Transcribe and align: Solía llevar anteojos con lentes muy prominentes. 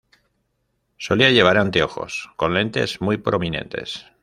Solía 0.97 1.29
llevar 1.29 1.59
anteojos 1.59 2.31
con 2.35 2.55
lentes 2.55 3.01
muy 3.01 3.17
prominentes. 3.17 4.07